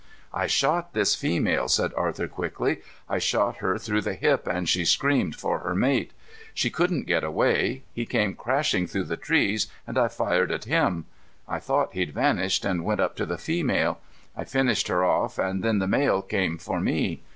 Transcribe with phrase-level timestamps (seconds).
[0.33, 2.81] "I shot this female," said Arthur quickly.
[3.07, 6.09] "I shot her through the hip and she screamed for her mate.
[6.55, 7.83] She couldn't get away.
[7.93, 11.05] He came crashing through the trees, and I fired at him.
[11.47, 13.99] I thought he'd vanished and went up to the female.
[14.35, 17.21] I finished her off, and then the male came for me.